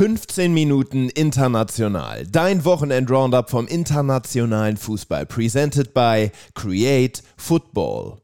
[0.00, 2.26] 15 Minuten international.
[2.26, 5.26] Dein Wochenend-Roundup vom internationalen Fußball.
[5.26, 8.16] Presented by Create Football.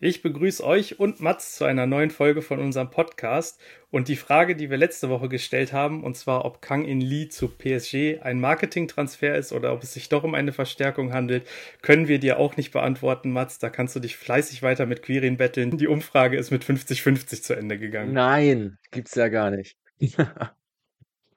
[0.00, 3.60] Ich begrüße euch und Mats zu einer neuen Folge von unserem Podcast.
[3.90, 7.28] Und die Frage, die wir letzte Woche gestellt haben, und zwar, ob Kang In Lee
[7.28, 11.46] zu PSG ein Marketingtransfer ist oder ob es sich doch um eine Verstärkung handelt,
[11.82, 13.58] können wir dir auch nicht beantworten, Mats.
[13.58, 15.76] Da kannst du dich fleißig weiter mit Quirin betteln.
[15.76, 18.14] Die Umfrage ist mit 50-50 zu Ende gegangen.
[18.14, 19.76] Nein, gibt's ja gar nicht.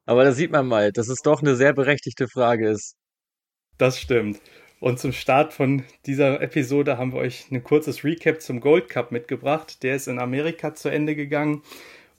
[0.10, 2.96] Aber da sieht man mal, dass es doch eine sehr berechtigte Frage ist.
[3.78, 4.42] Das stimmt.
[4.80, 9.12] Und zum Start von dieser Episode haben wir euch ein kurzes Recap zum Gold Cup
[9.12, 9.84] mitgebracht.
[9.84, 11.62] Der ist in Amerika zu Ende gegangen.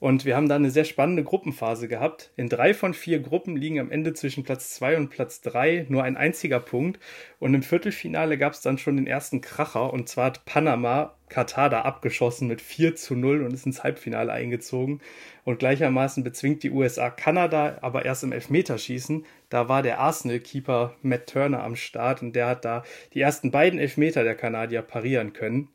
[0.00, 2.32] Und wir haben da eine sehr spannende Gruppenphase gehabt.
[2.34, 6.02] In drei von vier Gruppen liegen am Ende zwischen Platz zwei und Platz drei nur
[6.02, 6.98] ein einziger Punkt.
[7.38, 9.92] Und im Viertelfinale gab es dann schon den ersten Kracher.
[9.92, 14.32] Und zwar hat Panama Katar da abgeschossen mit 4 zu 0 und ist ins Halbfinale
[14.32, 15.02] eingezogen.
[15.44, 19.26] Und gleichermaßen bezwingt die USA Kanada, aber erst im Elfmeterschießen.
[19.50, 23.78] Da war der Arsenal-Keeper Matt Turner am Start und der hat da die ersten beiden
[23.78, 25.68] Elfmeter der Kanadier parieren können.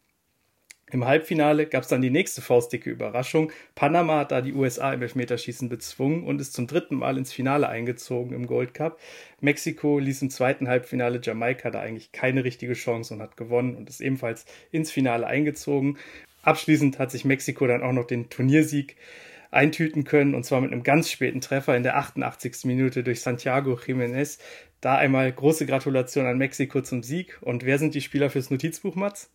[0.91, 3.51] Im Halbfinale gab es dann die nächste faustdicke Überraschung.
[3.73, 7.67] Panama hat da die USA im Elfmeterschießen bezwungen und ist zum dritten Mal ins Finale
[7.67, 8.99] eingezogen im Gold Cup.
[9.41, 13.89] Mexiko ließ im zweiten Halbfinale Jamaika da eigentlich keine richtige Chance und hat gewonnen und
[13.89, 15.97] ist ebenfalls ins Finale eingezogen.
[16.43, 18.95] Abschließend hat sich Mexiko dann auch noch den Turniersieg
[19.49, 22.65] eintüten können und zwar mit einem ganz späten Treffer in der 88.
[22.65, 24.37] Minute durch Santiago Jiménez.
[24.81, 27.39] Da einmal große Gratulation an Mexiko zum Sieg.
[27.41, 29.34] Und wer sind die Spieler fürs Notizbuch, Mats?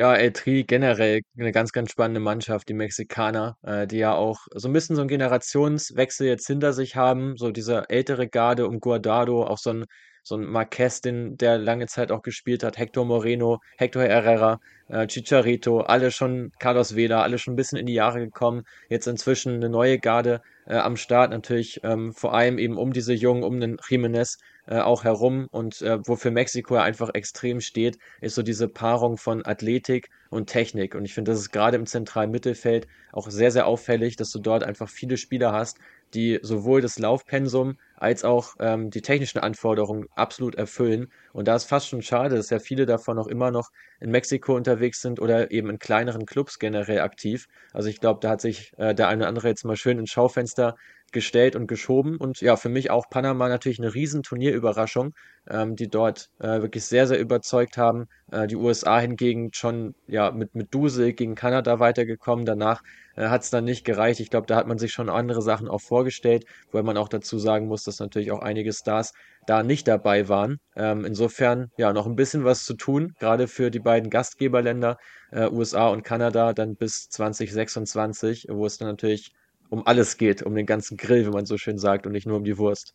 [0.00, 4.38] Ja, El Tri generell eine ganz, ganz spannende Mannschaft, die Mexikaner, äh, die ja auch
[4.54, 7.36] so ein bisschen so 'n Generationswechsel jetzt hinter sich haben.
[7.36, 9.84] So diese ältere Garde um Guardado, auch so ein
[10.30, 14.58] so 'n Marquez, den der lange Zeit auch gespielt hat, Hector Moreno, Hector Herrera,
[14.88, 18.62] äh, Chicharito, alle schon Carlos Vela, alle schon ein bisschen in die Jahre gekommen.
[18.88, 23.12] Jetzt inzwischen eine neue Garde, äh, am Start natürlich, ähm, vor allem eben um diese
[23.14, 27.98] Jungen, um den Jimenez äh, auch herum und äh, wofür Mexiko ja einfach extrem steht,
[28.20, 30.94] ist so diese Paarung von Athletik und Technik.
[30.94, 34.38] Und ich finde, das ist gerade im zentralen Mittelfeld auch sehr, sehr auffällig, dass du
[34.38, 35.78] dort einfach viele Spieler hast,
[36.14, 41.12] die sowohl das Laufpensum als auch ähm, die technischen Anforderungen absolut erfüllen.
[41.32, 44.54] Und da ist fast schon schade, dass ja viele davon auch immer noch in Mexiko
[44.54, 47.46] unterwegs sind oder eben in kleineren Clubs generell aktiv.
[47.72, 50.10] Also ich glaube, da hat sich äh, der eine oder andere jetzt mal schön ins
[50.10, 50.76] Schaufenster
[51.12, 52.16] gestellt und geschoben.
[52.16, 55.14] Und ja, für mich auch Panama natürlich eine riesen Turnierüberraschung,
[55.48, 58.06] ähm, die dort äh, wirklich sehr, sehr überzeugt haben.
[58.30, 62.44] Äh, die USA hingegen schon ja mit, mit Dusel gegen Kanada weitergekommen.
[62.44, 62.82] Danach
[63.16, 64.20] äh, hat es dann nicht gereicht.
[64.20, 67.38] Ich glaube, da hat man sich schon andere Sachen auch vorgestellt, weil man auch dazu
[67.38, 69.12] sagen muss, dass natürlich auch einige Stars
[69.46, 70.58] da nicht dabei waren.
[70.76, 74.96] Ähm, insofern ja noch ein bisschen was zu tun, gerade für die beiden Gastgeberländer
[75.32, 79.32] äh, USA und Kanada dann bis 2026, wo es dann natürlich
[79.70, 82.36] um alles geht, um den ganzen Grill, wie man so schön sagt, und nicht nur
[82.36, 82.94] um die Wurst.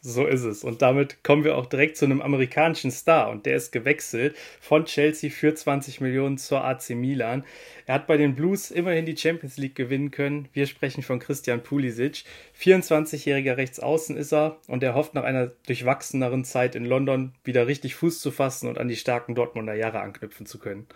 [0.00, 0.64] So ist es.
[0.64, 3.30] Und damit kommen wir auch direkt zu einem amerikanischen Star.
[3.30, 7.44] Und der ist gewechselt von Chelsea für 20 Millionen zur AC Milan.
[7.86, 10.48] Er hat bei den Blues immerhin die Champions League gewinnen können.
[10.52, 12.24] Wir sprechen von Christian Pulisic.
[12.58, 17.94] 24-jähriger Rechtsaußen ist er und er hofft nach einer durchwachseneren Zeit in London wieder richtig
[17.94, 20.86] Fuß zu fassen und an die starken Dortmunder Jahre anknüpfen zu können.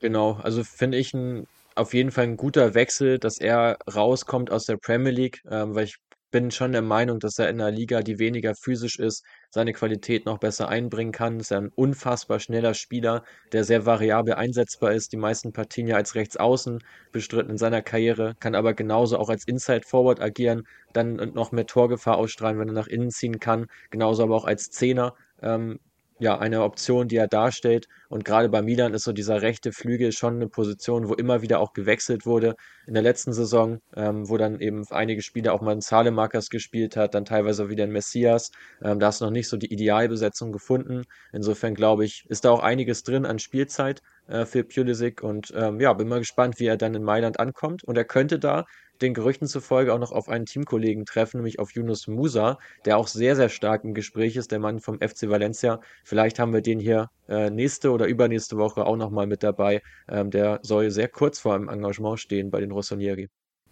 [0.00, 4.64] Genau, also finde ich ein auf jeden Fall ein guter Wechsel, dass er rauskommt aus
[4.64, 5.96] der Premier League, ähm, weil ich
[6.30, 10.26] bin schon der Meinung, dass er in einer Liga, die weniger physisch ist, seine Qualität
[10.26, 11.40] noch besser einbringen kann.
[11.40, 15.12] Ist ein unfassbar schneller Spieler, der sehr variabel einsetzbar ist.
[15.12, 16.78] Die meisten Partien ja als Rechtsaußen
[17.12, 21.66] bestritten in seiner Karriere, kann aber genauso auch als Inside Forward agieren, dann noch mehr
[21.66, 23.66] Torgefahr ausstrahlen, wenn er nach innen ziehen kann.
[23.90, 25.14] Genauso aber auch als Zehner.
[25.42, 25.80] Ähm,
[26.20, 27.88] ja, eine Option, die er darstellt.
[28.08, 31.60] Und gerade bei Milan ist so dieser rechte Flügel schon eine Position, wo immer wieder
[31.60, 32.56] auch gewechselt wurde.
[32.86, 36.96] In der letzten Saison, ähm, wo dann eben einige Spieler auch mal einen Zahlemarkers gespielt
[36.96, 38.52] hat, dann teilweise wieder ein Messias.
[38.82, 41.04] Ähm, da du noch nicht so die Idealbesetzung gefunden.
[41.32, 45.80] Insofern glaube ich, ist da auch einiges drin an Spielzeit äh, für Pulisic und ähm,
[45.80, 47.82] ja, bin mal gespannt, wie er dann in Mailand ankommt.
[47.84, 48.66] Und er könnte da
[49.02, 53.08] den Gerüchten zufolge auch noch auf einen Teamkollegen treffen, nämlich auf Yunus Musa, der auch
[53.08, 55.80] sehr, sehr stark im Gespräch ist, der Mann vom FC Valencia.
[56.04, 59.82] Vielleicht haben wir den hier äh, nächste oder übernächste Woche auch nochmal mit dabei.
[60.08, 63.28] Ähm, der soll sehr kurz vor einem Engagement stehen bei den Rossonieri.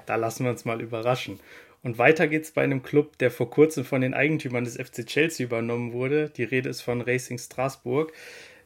[0.06, 1.38] Da lassen wir uns mal überraschen.
[1.82, 5.46] Und weiter geht's bei einem Club, der vor kurzem von den Eigentümern des FC Chelsea
[5.46, 6.30] übernommen wurde.
[6.30, 8.12] Die Rede ist von Racing Straßburg.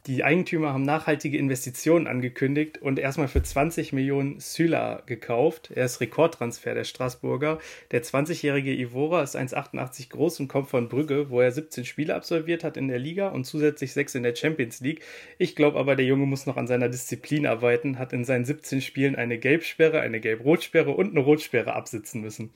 [0.05, 5.71] Die Eigentümer haben nachhaltige Investitionen angekündigt und erstmal für 20 Millionen Syla gekauft.
[5.73, 7.59] Er ist Rekordtransfer der Straßburger.
[7.91, 12.65] Der 20-jährige Ivora ist 1,88 groß und kommt von Brügge, wo er 17 Spiele absolviert
[12.65, 15.03] hat in der Liga und zusätzlich 6 in der Champions League.
[15.37, 18.81] Ich glaube aber, der Junge muss noch an seiner Disziplin arbeiten, hat in seinen 17
[18.81, 22.49] Spielen eine Gelbsperre, eine Gelb-Rotsperre und eine Rotsperre absitzen müssen.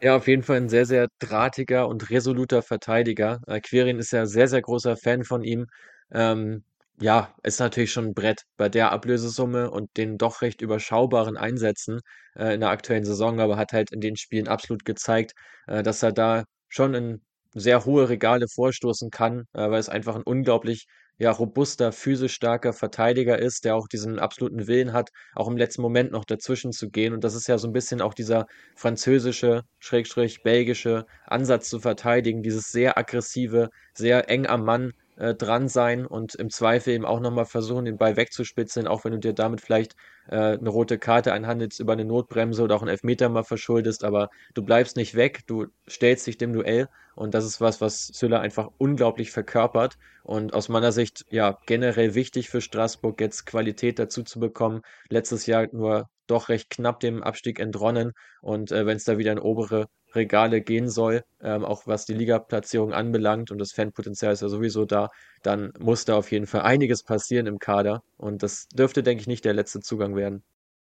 [0.00, 3.42] Ja, auf jeden Fall ein sehr, sehr drahtiger und resoluter Verteidiger.
[3.46, 5.66] Äh, Quirin ist ja sehr, sehr großer Fan von ihm.
[6.14, 6.64] Ähm,
[7.00, 12.00] ja, ist natürlich schon ein Brett bei der Ablösesumme und den doch recht überschaubaren Einsätzen
[12.34, 15.32] äh, in der aktuellen Saison, aber hat halt in den Spielen absolut gezeigt,
[15.66, 17.22] äh, dass er da schon in
[17.54, 20.86] sehr hohe Regale vorstoßen kann, äh, weil es einfach ein unglaublich
[21.18, 25.82] ja, robuster, physisch starker Verteidiger ist, der auch diesen absoluten Willen hat, auch im letzten
[25.82, 27.12] Moment noch dazwischen zu gehen.
[27.12, 28.46] Und das ist ja so ein bisschen auch dieser
[28.76, 35.68] französische, schrägstrich belgische Ansatz zu verteidigen, dieses sehr aggressive, sehr eng am Mann äh, dran
[35.68, 39.32] sein und im Zweifel eben auch nochmal versuchen, den Ball wegzuspitzeln, auch wenn du dir
[39.32, 39.96] damit vielleicht
[40.28, 44.30] äh, eine rote Karte einhandelst über eine Notbremse oder auch einen Elfmeter mal verschuldest, aber
[44.54, 48.40] du bleibst nicht weg, du stellst dich dem Duell und das ist was, was Süller
[48.40, 54.22] einfach unglaublich verkörpert und aus meiner Sicht ja generell wichtig für Straßburg jetzt Qualität dazu
[54.22, 54.82] zu bekommen.
[55.08, 59.32] Letztes Jahr nur doch recht knapp dem Abstieg entronnen und äh, wenn es da wieder
[59.32, 63.50] in obere Regale gehen soll, ähm, auch was die Ligaplatzierung anbelangt.
[63.50, 65.08] Und das Fanpotenzial ist ja sowieso da,
[65.42, 68.02] dann muss da auf jeden Fall einiges passieren im Kader.
[68.16, 70.42] Und das dürfte, denke ich, nicht der letzte Zugang werden.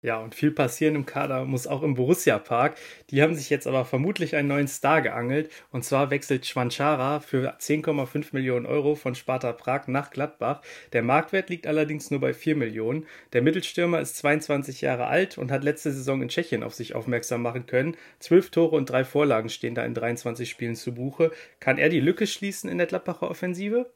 [0.05, 2.77] Ja, und viel passieren im Kader muss auch im Borussia Park.
[3.09, 5.49] Die haben sich jetzt aber vermutlich einen neuen Star geangelt.
[5.71, 10.61] Und zwar wechselt Schwanchara für 10,5 Millionen Euro von Sparta Prag nach Gladbach.
[10.93, 13.07] Der Marktwert liegt allerdings nur bei 4 Millionen.
[13.33, 17.41] Der Mittelstürmer ist 22 Jahre alt und hat letzte Saison in Tschechien auf sich aufmerksam
[17.41, 17.97] machen können.
[18.19, 21.31] Zwölf Tore und drei Vorlagen stehen da in 23 Spielen zu Buche.
[21.59, 23.89] Kann er die Lücke schließen in der Gladbacher Offensive?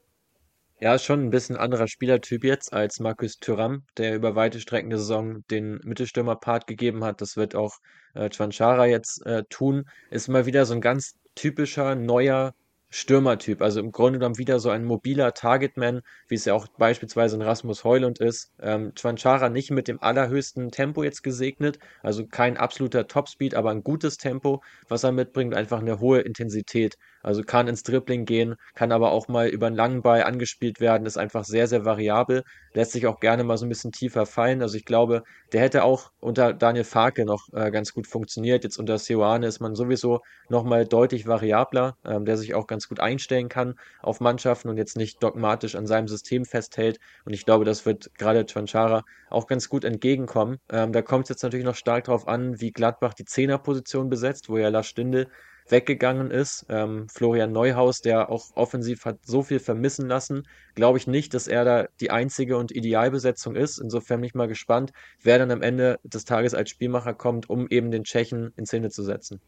[0.82, 4.88] Ja, ist schon ein bisschen anderer Spielertyp jetzt als Markus Thuram, der über weite Strecken
[4.88, 7.20] der Saison den Mittelstürmer-Part gegeben hat.
[7.20, 7.76] Das wird auch
[8.14, 9.84] äh, Chwanchara jetzt äh, tun.
[10.10, 12.54] Ist mal wieder so ein ganz typischer neuer
[12.90, 13.62] Stürmertyp.
[13.62, 17.42] Also im Grunde genommen wieder so ein mobiler Targetman, wie es ja auch beispielsweise in
[17.42, 18.52] Rasmus Heulund ist.
[18.60, 23.84] Ähm, Chwanchara nicht mit dem allerhöchsten Tempo jetzt gesegnet, also kein absoluter Topspeed, aber ein
[23.84, 26.96] gutes Tempo, was er mitbringt, einfach eine hohe Intensität.
[27.22, 31.06] Also kann ins Dribbling gehen, kann aber auch mal über einen langen Ball angespielt werden,
[31.06, 34.62] ist einfach sehr, sehr variabel, lässt sich auch gerne mal so ein bisschen tiefer fallen.
[34.62, 35.22] Also ich glaube,
[35.52, 38.64] der hätte auch unter Daniel Farke noch äh, ganz gut funktioniert.
[38.64, 43.00] Jetzt unter Seoane ist man sowieso nochmal deutlich variabler, ähm, der sich auch ganz gut
[43.00, 46.98] einstellen kann auf Mannschaften und jetzt nicht dogmatisch an seinem System festhält.
[47.24, 50.58] Und ich glaube, das wird gerade Chanchara auch ganz gut entgegenkommen.
[50.70, 54.48] Ähm, da kommt es jetzt natürlich noch stark darauf an, wie Gladbach die Zehnerposition besetzt,
[54.48, 55.28] wo ja Lars Stindl
[55.70, 56.66] weggegangen ist.
[56.68, 61.46] Ähm, Florian Neuhaus, der auch offensiv hat so viel vermissen lassen, glaube ich nicht, dass
[61.48, 63.78] er da die einzige und Idealbesetzung ist.
[63.78, 64.92] Insofern bin ich mal gespannt,
[65.22, 68.90] wer dann am Ende des Tages als Spielmacher kommt, um eben den Tschechen in Szene
[68.90, 69.40] zu setzen.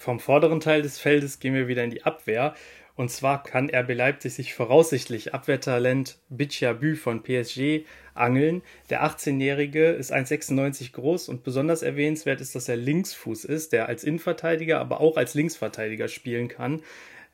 [0.00, 2.54] Vom vorderen Teil des Feldes gehen wir wieder in die Abwehr.
[2.94, 7.84] Und zwar kann RB Leipzig sich voraussichtlich Abwehrtalent Bü von PSG
[8.14, 8.62] angeln.
[8.90, 14.04] Der 18-Jährige ist 1,96 groß und besonders erwähnenswert ist, dass er Linksfuß ist, der als
[14.04, 16.82] Innenverteidiger, aber auch als Linksverteidiger spielen kann.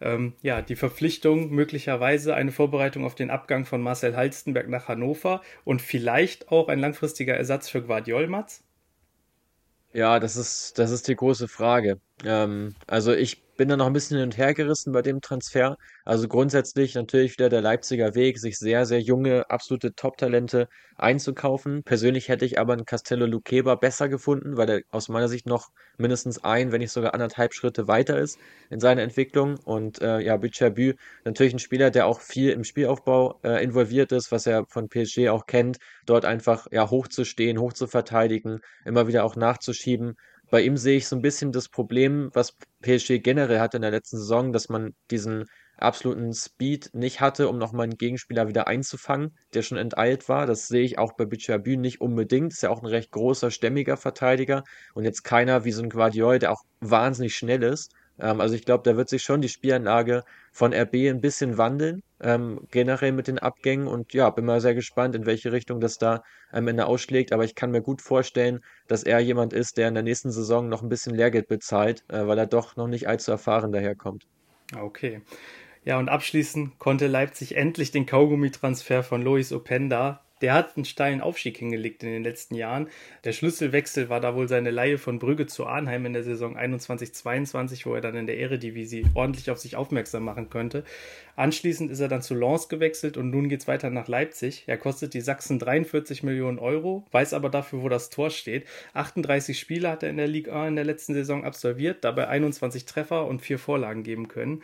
[0.00, 5.42] Ähm, ja, die Verpflichtung möglicherweise eine Vorbereitung auf den Abgang von Marcel Halstenberg nach Hannover
[5.64, 8.64] und vielleicht auch ein langfristiger Ersatz für Guardiol Matz?
[9.94, 12.00] Ja, das ist, das ist die große Frage.
[12.24, 15.76] Ähm, also ich bin da noch ein bisschen hin und her gerissen bei dem Transfer.
[16.04, 21.82] Also grundsätzlich natürlich wieder der Leipziger Weg, sich sehr, sehr junge, absolute Top-Talente einzukaufen.
[21.82, 25.70] Persönlich hätte ich aber einen Castello Luqueba besser gefunden, weil er aus meiner Sicht noch
[25.98, 28.38] mindestens ein, wenn nicht sogar anderthalb Schritte weiter ist
[28.70, 29.56] in seiner Entwicklung.
[29.64, 30.94] Und äh, ja, Bücherbü,
[31.24, 35.28] natürlich ein Spieler, der auch viel im Spielaufbau äh, involviert ist, was er von PSG
[35.28, 40.16] auch kennt, dort einfach ja hochzustehen, hoch zu verteidigen, immer wieder auch nachzuschieben
[40.54, 43.90] bei ihm sehe ich so ein bisschen das Problem, was PSG generell hatte in der
[43.90, 45.46] letzten Saison, dass man diesen
[45.76, 50.46] absoluten Speed nicht hatte, um nochmal einen Gegenspieler wieder einzufangen, der schon enteilt war.
[50.46, 52.52] Das sehe ich auch bei Bichabü nicht unbedingt.
[52.52, 54.62] Ist ja auch ein recht großer, stämmiger Verteidiger
[54.94, 57.90] und jetzt keiner wie so ein Guardiol, der auch wahnsinnig schnell ist.
[58.20, 62.04] Ähm, also ich glaube, da wird sich schon die Spielanlage von RB ein bisschen wandeln,
[62.24, 63.86] ähm, generell mit den Abgängen.
[63.86, 67.32] Und ja, bin mal sehr gespannt, in welche Richtung das da am Ende ausschlägt.
[67.32, 70.68] Aber ich kann mir gut vorstellen, dass er jemand ist, der in der nächsten Saison
[70.68, 74.24] noch ein bisschen Lehrgeld bezahlt, äh, weil er doch noch nicht allzu erfahren daherkommt.
[74.76, 75.20] Okay.
[75.84, 81.22] Ja, und abschließend konnte Leipzig endlich den Kaugummi-Transfer von Lois Openda der hat einen steilen
[81.22, 82.88] Aufstieg hingelegt in den letzten Jahren.
[83.24, 87.86] Der Schlüsselwechsel war da wohl seine Laie von Brügge zu Arnheim in der Saison 21-22,
[87.86, 90.84] wo er dann in der Eredivisie ordentlich auf sich aufmerksam machen könnte.
[91.34, 94.64] Anschließend ist er dann zu Lens gewechselt und nun geht es weiter nach Leipzig.
[94.66, 98.66] Er kostet die Sachsen 43 Millionen Euro, weiß aber dafür, wo das Tor steht.
[98.92, 102.84] 38 Spiele hat er in der Liga A in der letzten Saison absolviert, dabei 21
[102.84, 104.62] Treffer und vier Vorlagen geben können.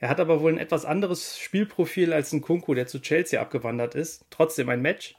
[0.00, 3.94] Er hat aber wohl ein etwas anderes Spielprofil als ein Kunku, der zu Chelsea abgewandert
[3.94, 4.24] ist.
[4.30, 5.14] Trotzdem ein Match.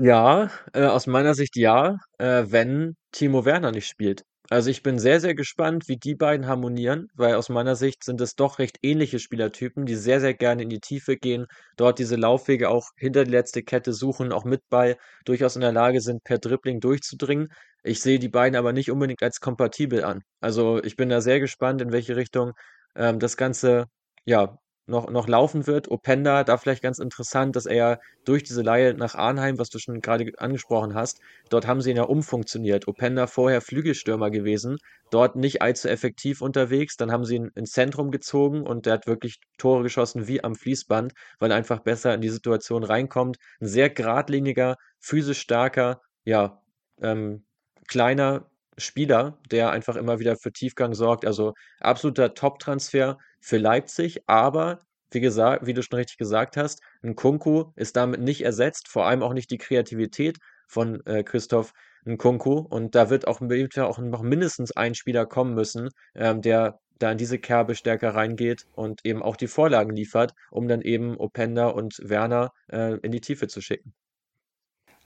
[0.00, 4.22] Ja, äh, aus meiner Sicht ja, äh, wenn Timo Werner nicht spielt.
[4.50, 8.20] Also ich bin sehr, sehr gespannt, wie die beiden harmonieren, weil aus meiner Sicht sind
[8.20, 12.16] es doch recht ähnliche Spielertypen, die sehr, sehr gerne in die Tiefe gehen, dort diese
[12.16, 16.22] Laufwege auch hinter die letzte Kette suchen, auch mit Ball durchaus in der Lage sind,
[16.24, 17.48] per Dribbling durchzudringen.
[17.82, 20.22] Ich sehe die beiden aber nicht unbedingt als kompatibel an.
[20.40, 22.52] Also ich bin da sehr gespannt, in welche Richtung
[22.94, 23.86] ähm, das Ganze
[24.24, 25.90] ja noch, noch laufen wird.
[25.90, 30.00] Openda, da vielleicht ganz interessant, dass er durch diese Leihe nach Arnheim, was du schon
[30.00, 32.88] gerade angesprochen hast, dort haben sie ihn ja umfunktioniert.
[32.88, 34.78] Openda vorher Flügelstürmer gewesen,
[35.10, 36.96] dort nicht allzu effektiv unterwegs.
[36.96, 40.54] Dann haben sie ihn ins Zentrum gezogen und der hat wirklich Tore geschossen wie am
[40.54, 43.36] Fließband, weil er einfach besser in die Situation reinkommt.
[43.60, 46.60] Ein sehr geradliniger, physisch starker, ja,
[47.00, 47.44] ähm,
[47.88, 51.26] kleiner Spieler, der einfach immer wieder für Tiefgang sorgt.
[51.26, 54.80] Also absoluter Top-Transfer für Leipzig, aber
[55.10, 59.06] wie gesagt, wie du schon richtig gesagt hast, ein Kunku ist damit nicht ersetzt, vor
[59.06, 61.72] allem auch nicht die Kreativität von äh, Christoph
[62.04, 62.58] Nkunku.
[62.58, 67.18] Und da wird auch, auch noch mindestens ein Spieler kommen müssen, ähm, der da in
[67.18, 71.98] diese Kerbe stärker reingeht und eben auch die Vorlagen liefert, um dann eben Openda und
[72.02, 73.94] Werner äh, in die Tiefe zu schicken.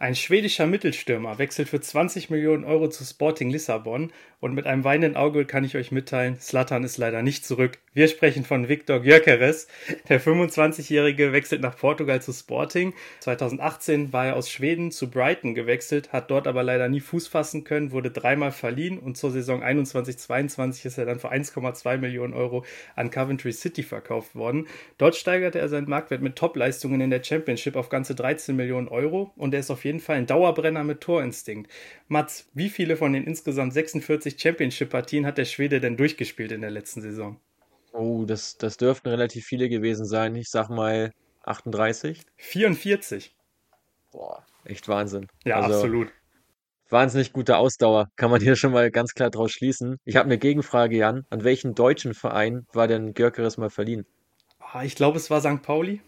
[0.03, 4.11] Ein schwedischer Mittelstürmer wechselt für 20 Millionen Euro zu Sporting Lissabon
[4.43, 7.79] und mit einem weinenden Auge kann ich euch mitteilen, Slatan ist leider nicht zurück.
[7.95, 9.69] Wir sprechen von Viktor Gyökeres.
[10.09, 12.93] Der 25-Jährige wechselt nach Portugal zu Sporting.
[13.21, 17.63] 2018 war er aus Schweden zu Brighton gewechselt, hat dort aber leider nie Fuß fassen
[17.63, 22.65] können, wurde dreimal verliehen und zur Saison 21-22 ist er dann für 1,2 Millionen Euro
[22.97, 24.67] an Coventry City verkauft worden.
[24.99, 29.31] Dort steigerte er seinen Marktwert mit Topleistungen in der Championship auf ganze 13 Millionen Euro
[29.37, 31.71] und er ist auf jeden Fall ein Dauerbrenner mit Torinstinkt.
[32.09, 36.71] Mats, wie viele von den insgesamt 46 Championship-Partien hat der Schwede denn durchgespielt in der
[36.71, 37.41] letzten Saison?
[37.93, 40.35] Oh, das, das dürften relativ viele gewesen sein.
[40.37, 41.13] Ich sag mal
[41.45, 42.23] 38.
[42.37, 43.35] 44.
[44.13, 45.27] Boah, echt Wahnsinn.
[45.45, 46.13] Ja, also, absolut.
[46.89, 49.99] Wahnsinnig gute Ausdauer, kann man hier schon mal ganz klar draus schließen.
[50.05, 51.25] Ich habe eine Gegenfrage, Jan.
[51.31, 54.05] An welchen deutschen Verein war denn Görkeres mal verliehen?
[54.59, 55.63] Ah, ich glaube, es war St.
[55.63, 56.03] Pauli.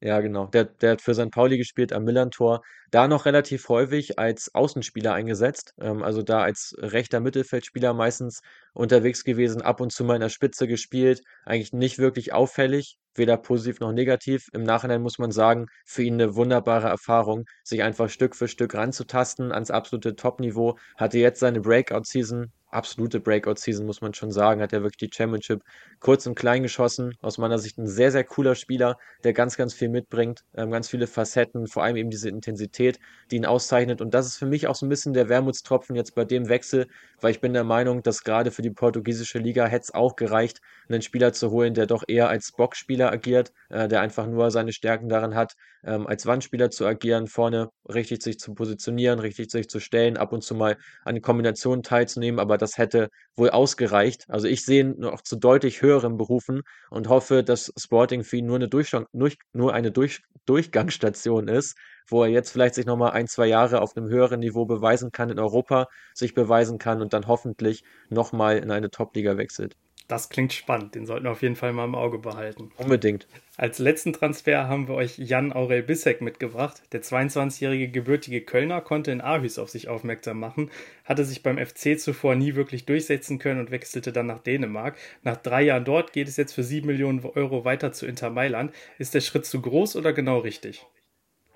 [0.00, 0.46] Ja, genau.
[0.46, 1.30] Der, der hat für St.
[1.32, 2.62] Pauli gespielt am Millantor.
[2.92, 5.74] Da noch relativ häufig als Außenspieler eingesetzt.
[5.80, 8.40] Ähm, also da als rechter Mittelfeldspieler meistens
[8.74, 11.22] unterwegs gewesen, ab und zu mal in der Spitze gespielt.
[11.44, 14.48] Eigentlich nicht wirklich auffällig, weder positiv noch negativ.
[14.52, 18.74] Im Nachhinein muss man sagen, für ihn eine wunderbare Erfahrung, sich einfach Stück für Stück
[18.74, 20.78] ranzutasten ans absolute Top-Niveau.
[20.96, 24.60] Hatte jetzt seine Breakout-Season absolute Breakout-Season, muss man schon sagen.
[24.60, 25.62] Hat er wirklich die Championship
[26.00, 27.14] kurz und klein geschossen.
[27.20, 30.44] Aus meiner Sicht ein sehr, sehr cooler Spieler, der ganz, ganz viel mitbringt.
[30.54, 32.98] Ähm, ganz viele Facetten, vor allem eben diese Intensität,
[33.30, 34.00] die ihn auszeichnet.
[34.00, 36.86] Und das ist für mich auch so ein bisschen der Wermutstropfen jetzt bei dem Wechsel,
[37.20, 40.60] weil ich bin der Meinung, dass gerade für die portugiesische Liga hätte es auch gereicht,
[40.88, 44.72] einen Spieler zu holen, der doch eher als Boxspieler agiert, äh, der einfach nur seine
[44.72, 49.68] Stärken darin hat, ähm, als Wandspieler zu agieren, vorne richtig sich zu positionieren, richtig sich
[49.68, 54.24] zu stellen, ab und zu mal an Kombinationen teilzunehmen, aber das hätte wohl ausgereicht.
[54.28, 58.46] Also ich sehe ihn noch zu deutlich höheren Berufen und hoffe, dass Sporting für ihn
[58.46, 61.76] nur eine, Durchgang, nur eine Durch, Durchgangsstation ist,
[62.08, 65.30] wo er jetzt vielleicht sich nochmal ein, zwei Jahre auf einem höheren Niveau beweisen kann
[65.30, 69.76] in Europa, sich beweisen kann und dann hoffentlich nochmal in eine Top-Liga wechselt.
[70.08, 72.72] Das klingt spannend, den sollten wir auf jeden Fall mal im Auge behalten.
[72.78, 73.26] Unbedingt.
[73.58, 76.80] Als letzten Transfer haben wir euch Jan Aurel Bissek mitgebracht.
[76.92, 80.70] Der 22-jährige gebürtige Kölner konnte in Aarhus auf sich aufmerksam machen,
[81.04, 84.96] hatte sich beim FC zuvor nie wirklich durchsetzen können und wechselte dann nach Dänemark.
[85.24, 88.72] Nach drei Jahren dort geht es jetzt für 7 Millionen Euro weiter zu Inter Mailand.
[88.98, 90.86] Ist der Schritt zu groß oder genau richtig?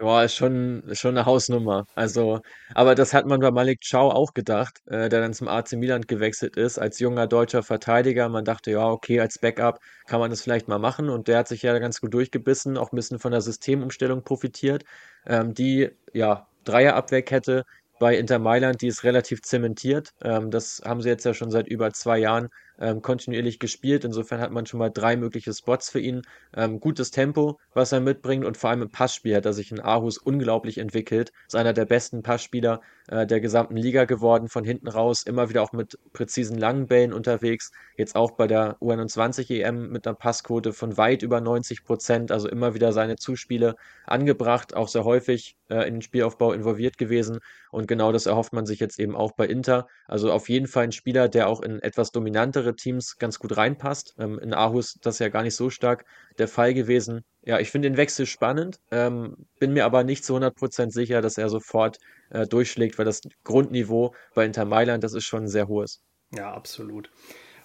[0.05, 1.87] Ja, ist schon, schon eine Hausnummer.
[1.95, 2.41] Also,
[2.75, 6.03] aber das hat man bei Malik Chow auch gedacht, äh, der dann zum AC Milan
[6.03, 8.29] gewechselt ist, als junger deutscher Verteidiger.
[8.29, 11.09] Man dachte, ja, okay, als Backup kann man das vielleicht mal machen.
[11.09, 14.83] Und der hat sich ja ganz gut durchgebissen, auch ein bisschen von der Systemumstellung profitiert.
[15.25, 17.65] Ähm, die, ja, Dreierabwehrkette
[17.99, 20.11] bei Inter Mailand, die ist relativ zementiert.
[20.23, 22.49] Ähm, das haben sie jetzt ja schon seit über zwei Jahren
[22.83, 24.05] ähm, kontinuierlich gespielt.
[24.05, 26.23] Insofern hat man schon mal drei mögliche Spots für ihn.
[26.55, 29.81] Ähm, gutes Tempo, was er mitbringt und vor allem im Passspiel hat er sich in
[29.81, 31.33] Aarhus unglaublich entwickelt.
[31.47, 35.63] Ist einer der besten Passspieler äh, der gesamten Liga geworden, von hinten raus, immer wieder
[35.63, 37.71] auch mit präzisen langen Bällen unterwegs.
[37.97, 42.49] Jetzt auch bei der U21 EM mit einer Passquote von weit über 90 Prozent, also
[42.49, 47.39] immer wieder seine Zuspiele angebracht, auch sehr häufig äh, in den Spielaufbau involviert gewesen.
[47.71, 49.87] Und genau das erhofft man sich jetzt eben auch bei Inter.
[50.07, 54.15] Also auf jeden Fall ein Spieler, der auch in etwas dominantere Teams ganz gut reinpasst.
[54.19, 56.05] Ähm, in Aarhus das ist ja gar nicht so stark
[56.39, 57.25] der Fall gewesen.
[57.45, 61.39] Ja, ich finde den Wechsel spannend, ähm, bin mir aber nicht zu 100% sicher, dass
[61.39, 61.99] er sofort
[62.31, 66.03] äh, durchschlägt, weil das Grundniveau bei Inter Mailand, das ist schon sehr hohes.
[66.35, 67.11] Ja, absolut.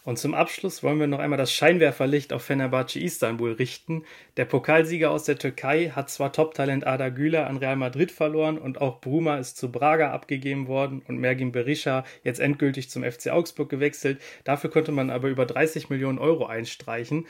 [0.07, 4.05] Und zum Abschluss wollen wir noch einmal das Scheinwerferlicht auf Fenerbahce Istanbul richten.
[4.37, 8.79] Der Pokalsieger aus der Türkei hat zwar Top-Talent Ada Güler an Real Madrid verloren und
[8.79, 13.67] auch Bruma ist zu Braga abgegeben worden und Mergin Berisha jetzt endgültig zum FC Augsburg
[13.67, 14.21] gewechselt.
[14.45, 17.27] Dafür konnte man aber über 30 Millionen Euro einstreichen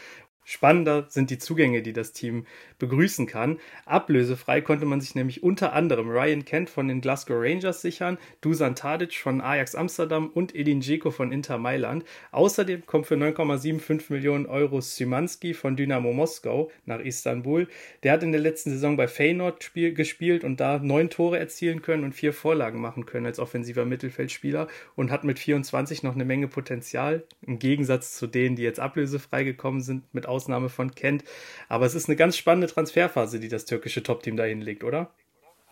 [0.49, 2.45] Spannender sind die Zugänge, die das Team
[2.79, 3.59] begrüßen kann.
[3.85, 8.73] Ablösefrei konnte man sich nämlich unter anderem Ryan Kent von den Glasgow Rangers sichern, Dusan
[8.73, 12.05] Tadic von Ajax Amsterdam und Edin Dzeko von Inter Mailand.
[12.31, 17.67] Außerdem kommt für 9,75 Millionen Euro Szymanski von Dynamo Moskau nach Istanbul.
[18.03, 21.81] Der hat in der letzten Saison bei Feyenoord spiel gespielt und da neun Tore erzielen
[21.81, 26.23] können und vier Vorlagen machen können als offensiver Mittelfeldspieler und hat mit 24 noch eine
[26.23, 31.23] Menge Potenzial, im Gegensatz zu denen, die jetzt ablösefrei gekommen sind mit Ausnahme von Kent.
[31.67, 35.11] Aber es ist eine ganz spannende Transferphase, die das türkische Top-Team da hinlegt, oder?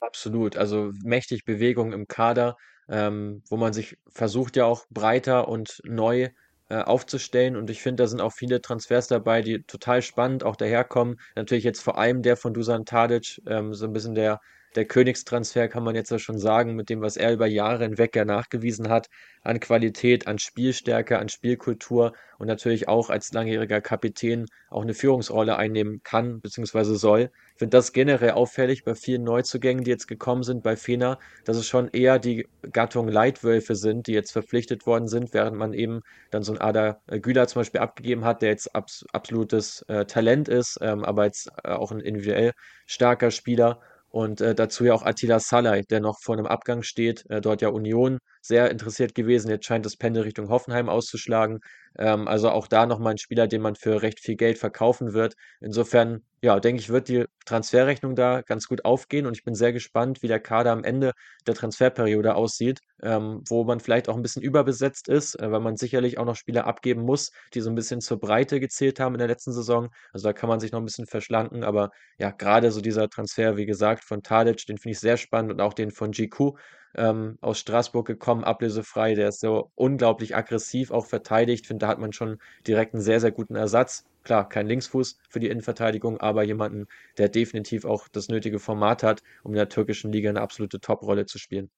[0.02, 0.58] Absolut.
[0.58, 2.58] Also mächtig Bewegung im Kader,
[2.90, 6.30] ähm, wo man sich versucht ja auch breiter und neu
[6.70, 7.56] äh, aufzustellen.
[7.56, 11.20] Und ich finde, da sind auch viele Transfers dabei, die total spannend auch daherkommen.
[11.36, 14.42] Natürlich jetzt vor allem der von Dusan Tadic, ähm, so ein bisschen der
[14.76, 18.16] der Königstransfer, kann man jetzt ja schon sagen, mit dem, was er über Jahre hinweg
[18.16, 19.08] ja nachgewiesen hat,
[19.44, 25.56] an Qualität, an Spielstärke, an Spielkultur und natürlich auch als langjähriger Kapitän auch eine Führungsrolle
[25.58, 26.96] einnehmen kann bzw.
[26.96, 27.32] soll.
[27.54, 31.58] Ich finde das generell auffällig bei vielen Neuzugängen, die jetzt gekommen sind bei Fener, dass
[31.58, 36.02] es schon eher die Gattung Leitwölfe sind, die jetzt verpflichtet worden sind, während man eben
[36.32, 40.50] dann so ein Ada Güler zum Beispiel abgegeben hat, der jetzt abs absolutes äh, Talent
[40.50, 42.52] ist, ähm, aber jetzt äh, auch ein individuell
[42.88, 43.80] starker Spieler.
[44.16, 47.62] Und äh, dazu ja auch Attila Salai, der noch vor einem Abgang steht, äh, dort
[47.62, 49.50] ja Union sehr interessiert gewesen.
[49.50, 51.60] Jetzt scheint das Pendel Richtung Hoffenheim auszuschlagen.
[51.98, 55.36] Ähm, also auch da nochmal ein Spieler, den man für recht viel Geld verkaufen wird.
[55.62, 59.74] Insofern, ja, denke ich, wird die Transferrechnung da ganz gut aufgehen und ich bin sehr
[59.74, 61.14] gespannt, wie der Kader am Ende
[61.48, 65.78] der Transferperiode aussieht, ähm, wo man vielleicht auch ein bisschen überbesetzt ist, äh, weil man
[65.78, 69.20] sicherlich auch noch Spieler abgeben muss, die so ein bisschen zur Breite gezählt haben in
[69.20, 69.90] der letzten Saison.
[70.12, 73.58] Also da kann man sich noch ein bisschen verschlanken, aber ja, gerade so dieser Transfer,
[73.58, 76.54] wie gesagt, von Tadic, den finde ich sehr spannend und auch den von GQ
[76.98, 79.16] ähm, aus Straßburg gekommen, ablösefrei.
[79.16, 81.68] Der ist so unglaublich aggressiv auch verteidigt.
[81.68, 84.06] Finde, da hat man schon direkt einen sehr, sehr guten Ersatz.
[84.24, 86.88] Klar, kein Linksfuß für die Innenverteidigung, aber jemanden,
[87.20, 91.26] der definitiv auch das nötige Format hat, um in der türkischen Liga eine absolute Top-Rolle
[91.28, 91.70] zu spielen.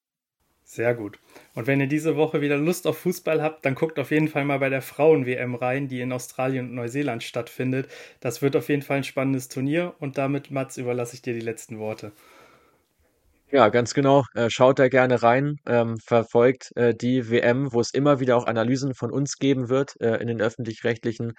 [0.66, 1.20] Sehr gut.
[1.56, 4.44] Und wenn ihr diese Woche wieder Lust auf Fußball habt, dann guckt auf jeden Fall
[4.46, 7.88] mal bei der Frauen-WM rein, die in Australien und Neuseeland stattfindet.
[8.20, 11.40] Das wird auf jeden Fall ein spannendes Turnier und damit, Mats, überlasse ich dir die
[11.40, 12.12] letzten Worte.
[13.50, 14.24] Ja, ganz genau.
[14.36, 18.46] Äh, schaut da gerne rein, ähm, verfolgt äh, die WM, wo es immer wieder auch
[18.46, 21.34] Analysen von uns geben wird äh, in den öffentlich-rechtlichen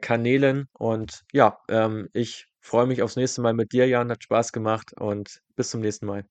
[0.00, 0.66] Kanälen.
[0.72, 4.10] Und ja, ähm, ich freue mich aufs nächste Mal mit dir, Jan.
[4.10, 6.24] Hat Spaß gemacht und bis zum nächsten Mal.